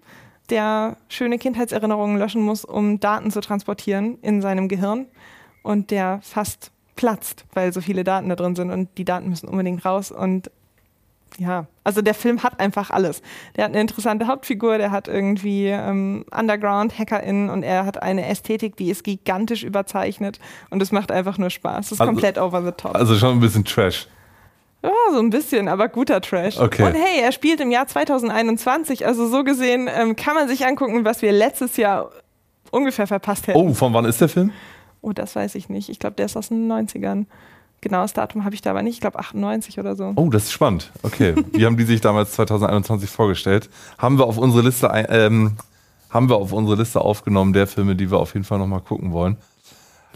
[0.49, 5.07] der schöne Kindheitserinnerungen löschen muss, um Daten zu transportieren in seinem Gehirn.
[5.63, 9.49] Und der fast platzt, weil so viele Daten da drin sind und die Daten müssen
[9.49, 10.11] unbedingt raus.
[10.11, 10.51] Und
[11.39, 13.23] ja, also der Film hat einfach alles.
[13.57, 18.77] Der hat eine interessante Hauptfigur, der hat irgendwie ähm, Underground-HackerInnen und er hat eine Ästhetik,
[18.77, 20.39] die ist gigantisch überzeichnet
[20.71, 21.87] und es macht einfach nur Spaß.
[21.87, 22.95] Es ist also, komplett over the top.
[22.95, 24.09] Also schon ein bisschen Trash.
[24.83, 26.59] Ja, so ein bisschen, aber guter Trash.
[26.59, 26.85] Okay.
[26.85, 31.05] Und hey, er spielt im Jahr 2021, also so gesehen ähm, kann man sich angucken,
[31.05, 32.11] was wir letztes Jahr
[32.71, 33.59] ungefähr verpasst hätten.
[33.59, 34.53] Oh, von wann ist der Film?
[35.03, 35.89] Oh, das weiß ich nicht.
[35.89, 37.27] Ich glaube, der ist aus den 90ern.
[37.83, 40.13] Genaues Datum habe ich da aber nicht, ich glaube 98 oder so.
[40.17, 40.93] Oh, das ist spannend.
[41.03, 41.35] Okay.
[41.53, 43.71] Wie haben die sich damals 2021 vorgestellt?
[43.97, 45.57] Haben wir auf unsere Liste, ähm,
[46.11, 49.13] haben wir auf unsere Liste aufgenommen, der Filme, die wir auf jeden Fall nochmal gucken
[49.13, 49.39] wollen.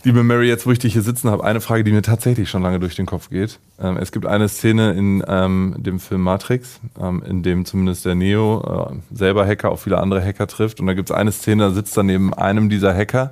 [0.03, 2.61] Liebe Mary, jetzt wo ich dich hier sitzen habe, eine Frage, die mir tatsächlich schon
[2.61, 3.59] lange durch den Kopf geht.
[3.81, 8.15] Ähm, es gibt eine Szene in ähm, dem Film Matrix, ähm, in dem zumindest der
[8.15, 10.79] Neo äh, selber Hacker auf viele andere Hacker trifft.
[10.81, 13.31] Und da gibt es eine Szene, da sitzt er neben einem dieser Hacker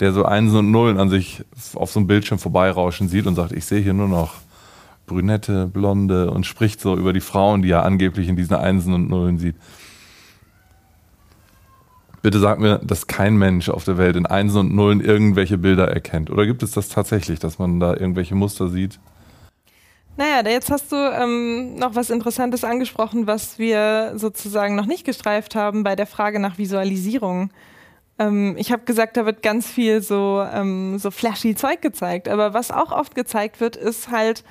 [0.00, 3.52] der so Einsen und Nullen an sich auf so einem Bildschirm vorbeirauschen sieht und sagt,
[3.52, 4.34] ich sehe hier nur noch
[5.06, 9.10] Brünette, Blonde und spricht so über die Frauen, die er angeblich in diesen Einsen und
[9.10, 9.56] Nullen sieht.
[12.22, 15.88] Bitte sag mir, dass kein Mensch auf der Welt in Einsen und Nullen irgendwelche Bilder
[15.88, 16.30] erkennt.
[16.30, 19.00] Oder gibt es das tatsächlich, dass man da irgendwelche Muster sieht?
[20.16, 25.54] Naja, jetzt hast du ähm, noch was Interessantes angesprochen, was wir sozusagen noch nicht gestreift
[25.54, 27.50] haben bei der Frage nach Visualisierung.
[28.20, 32.28] Ähm, ich habe gesagt, da wird ganz viel so, ähm, so flashy Zeug gezeigt.
[32.28, 34.44] Aber was auch oft gezeigt wird, ist halt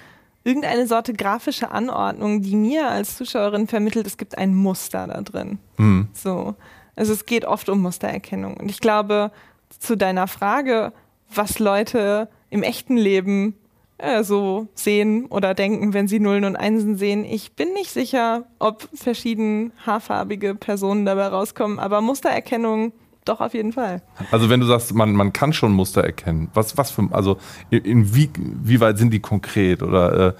[0.43, 5.59] irgendeine Sorte grafische Anordnung, die mir als Zuschauerin vermittelt, es gibt ein Muster da drin.
[5.77, 6.07] Mhm.
[6.13, 6.55] So.
[6.95, 8.57] Also es geht oft um Mustererkennung.
[8.57, 9.31] Und ich glaube,
[9.77, 10.91] zu deiner Frage,
[11.33, 13.53] was Leute im echten Leben
[13.99, 17.23] äh, so sehen oder denken, wenn sie Nullen und Einsen sehen.
[17.23, 22.93] Ich bin nicht sicher, ob verschieden haarfarbige Personen dabei rauskommen, aber Mustererkennung
[23.29, 24.01] doch, auf jeden Fall.
[24.31, 27.37] Also wenn du sagst, man, man kann schon Muster erkennen, was, was für, also
[27.69, 30.33] in wie, wie weit sind die konkret oder äh,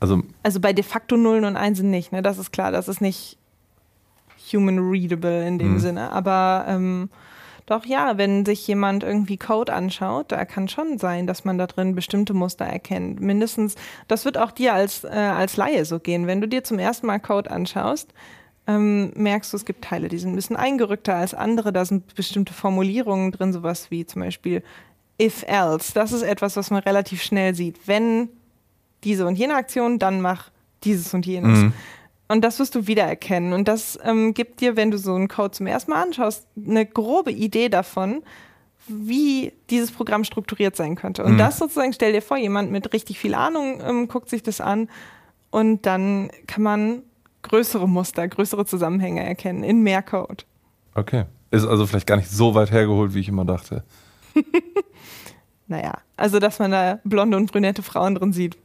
[0.00, 2.22] also Also bei de facto Nullen und Einsen nicht, ne?
[2.22, 3.38] Das ist klar, das ist nicht
[4.52, 5.78] human readable in dem mhm.
[5.78, 6.10] Sinne.
[6.10, 7.08] Aber ähm,
[7.66, 11.66] Doch ja, wenn sich jemand irgendwie Code anschaut, da kann schon sein, dass man da
[11.66, 13.20] drin bestimmte Muster erkennt.
[13.20, 13.76] Mindestens,
[14.08, 16.26] das wird auch dir als, äh, als Laie so gehen.
[16.26, 18.12] Wenn du dir zum ersten Mal Code anschaust,
[18.66, 21.72] ähm, merkst du, es gibt Teile, die sind ein bisschen eingerückter als andere.
[21.72, 24.62] Da sind bestimmte Formulierungen drin, sowas wie zum Beispiel
[25.20, 25.92] if else.
[25.94, 27.86] Das ist etwas, was man relativ schnell sieht.
[27.86, 28.28] Wenn
[29.04, 30.50] diese und jene Aktion, dann mach
[30.84, 31.58] dieses und jenes.
[31.58, 31.72] Mhm.
[32.28, 33.52] Und das wirst du wiedererkennen.
[33.52, 36.86] Und das ähm, gibt dir, wenn du so einen Code zum ersten Mal anschaust, eine
[36.86, 38.22] grobe Idee davon,
[38.88, 41.24] wie dieses Programm strukturiert sein könnte.
[41.24, 41.38] Und mhm.
[41.38, 44.88] das sozusagen, stell dir vor, jemand mit richtig viel Ahnung ähm, guckt sich das an
[45.50, 47.02] und dann kann man
[47.42, 50.44] größere Muster, größere Zusammenhänge erkennen in mehr Code.
[50.94, 51.24] Okay.
[51.50, 53.84] Ist also vielleicht gar nicht so weit hergeholt, wie ich immer dachte.
[55.66, 58.56] naja, also dass man da blonde und brünette Frauen drin sieht.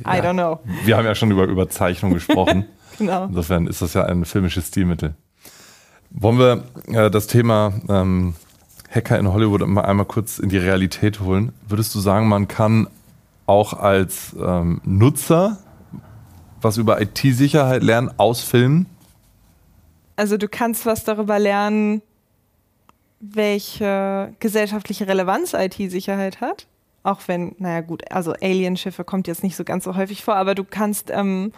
[0.00, 0.60] I ja, don't know.
[0.84, 2.66] Wir haben ja schon über Überzeichnung gesprochen.
[2.98, 3.26] genau.
[3.26, 5.14] Insofern ist das ja ein filmisches Stilmittel.
[6.10, 8.34] Wollen wir äh, das Thema ähm,
[8.90, 11.52] Hacker in Hollywood mal einmal kurz in die Realität holen?
[11.68, 12.88] Würdest du sagen, man kann
[13.46, 15.58] auch als ähm, Nutzer
[16.62, 18.86] was über IT-Sicherheit lernen aus Filmen?
[20.16, 22.02] Also du kannst was darüber lernen,
[23.20, 26.66] welche gesellschaftliche Relevanz IT-Sicherheit hat.
[27.04, 30.54] Auch wenn, naja gut, also Alienschiffe kommt jetzt nicht so ganz so häufig vor, aber
[30.54, 31.52] du kannst ähm,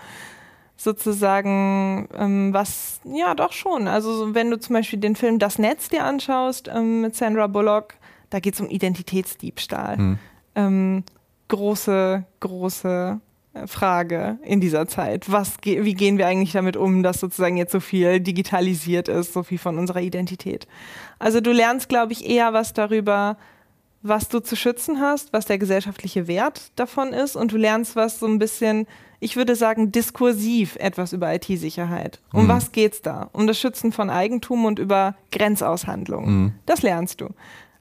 [0.77, 3.89] sozusagen ähm, was, ja doch schon.
[3.89, 7.95] Also wenn du zum Beispiel den Film Das Netz dir anschaust ähm, mit Sandra Bullock,
[8.31, 9.97] da geht es um Identitätsdiebstahl.
[9.97, 10.19] Hm.
[10.55, 11.05] Ähm,
[11.49, 13.21] große, große
[13.67, 15.31] Frage in dieser Zeit.
[15.31, 19.43] Was, wie gehen wir eigentlich damit um, dass sozusagen jetzt so viel digitalisiert ist, so
[19.43, 20.67] viel von unserer Identität?
[21.19, 23.37] Also du lernst, glaube ich, eher was darüber,
[24.03, 28.19] was du zu schützen hast, was der gesellschaftliche Wert davon ist und du lernst was
[28.19, 28.87] so ein bisschen,
[29.21, 32.21] ich würde sagen, diskursiv etwas über IT-Sicherheit.
[32.33, 32.49] Um mhm.
[32.49, 33.31] was geht's da?
[33.33, 36.43] Um das Schützen von Eigentum und über Grenzaushandlungen.
[36.43, 36.53] Mhm.
[36.67, 37.29] Das lernst du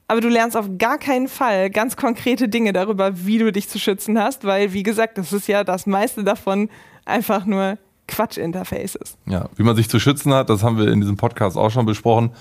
[0.06, 3.78] aber du lernst auf gar keinen Fall ganz konkrete Dinge darüber, wie du dich zu
[3.78, 6.68] schützen hast, weil, wie gesagt, das ist ja das meiste davon
[7.04, 9.16] einfach nur Quatsch-Interfaces.
[9.26, 11.86] Ja, wie man sich zu schützen hat, das haben wir in diesem Podcast auch schon
[11.86, 12.32] besprochen.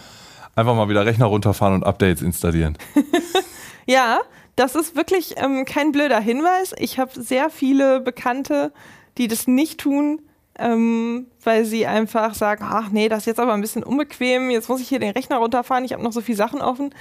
[0.55, 2.77] Einfach mal wieder Rechner runterfahren und Updates installieren.
[3.85, 4.19] ja,
[4.55, 6.75] das ist wirklich ähm, kein blöder Hinweis.
[6.77, 8.71] Ich habe sehr viele Bekannte,
[9.17, 10.21] die das nicht tun,
[10.59, 14.69] ähm, weil sie einfach sagen, ach nee, das ist jetzt aber ein bisschen unbequem, jetzt
[14.69, 16.93] muss ich hier den Rechner runterfahren, ich habe noch so viele Sachen offen.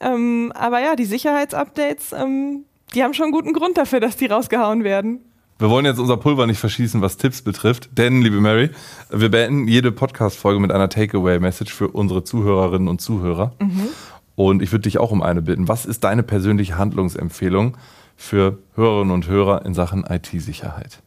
[0.00, 4.26] Ähm, aber ja, die Sicherheitsupdates, ähm, die haben schon einen guten Grund dafür, dass die
[4.26, 5.20] rausgehauen werden.
[5.58, 8.70] Wir wollen jetzt unser Pulver nicht verschießen, was Tipps betrifft, denn, liebe Mary,
[9.10, 13.54] wir beenden jede Podcast-Folge mit einer Takeaway-Message für unsere Zuhörerinnen und Zuhörer.
[13.58, 13.88] Mhm.
[14.36, 15.66] Und ich würde dich auch um eine bitten.
[15.66, 17.76] Was ist deine persönliche Handlungsempfehlung
[18.16, 21.00] für Hörerinnen und Hörer in Sachen IT-Sicherheit?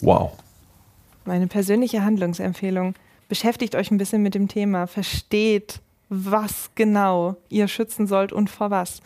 [0.00, 0.32] Wow.
[1.26, 2.94] Meine persönliche Handlungsempfehlung.
[3.28, 5.80] Beschäftigt euch ein bisschen mit dem Thema, versteht,
[6.14, 9.00] was genau ihr schützen sollt und vor was.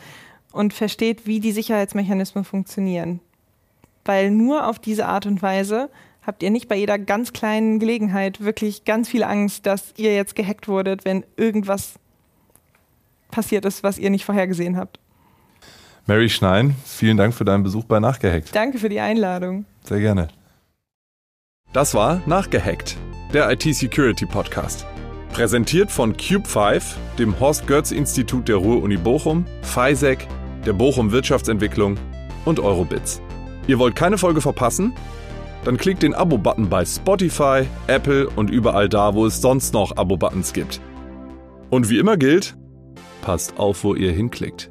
[0.52, 3.20] Und versteht, wie die Sicherheitsmechanismen funktionieren.
[4.04, 5.90] Weil nur auf diese Art und Weise
[6.22, 10.34] habt ihr nicht bei jeder ganz kleinen Gelegenheit wirklich ganz viel Angst, dass ihr jetzt
[10.34, 11.94] gehackt wurdet, wenn irgendwas
[13.30, 15.00] passiert ist, was ihr nicht vorhergesehen habt.
[16.06, 18.54] Mary Schnein, vielen Dank für deinen Besuch bei Nachgehackt.
[18.54, 19.66] Danke für die Einladung.
[19.84, 20.28] Sehr gerne.
[21.72, 22.96] Das war Nachgehackt,
[23.34, 24.86] der IT-Security Podcast.
[25.32, 26.82] Präsentiert von Cube5,
[27.18, 30.26] dem Horst Götz Institut der Ruhr-Uni Bochum, FISEC,
[30.66, 31.96] der Bochum Wirtschaftsentwicklung
[32.44, 33.20] und Eurobits.
[33.66, 34.92] Ihr wollt keine Folge verpassen?
[35.64, 40.52] Dann klickt den Abo-Button bei Spotify, Apple und überall da, wo es sonst noch Abo-Buttons
[40.52, 40.80] gibt.
[41.70, 42.56] Und wie immer gilt,
[43.20, 44.70] passt auf, wo ihr hinklickt.